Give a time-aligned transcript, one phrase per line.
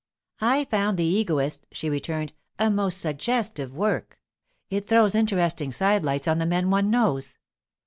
[0.39, 4.19] 'I found the Egoist,' she returned, 'a most suggestive work.
[4.71, 7.35] It throws interesting side lights on the men one knows.